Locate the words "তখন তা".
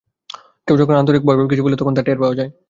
1.79-2.01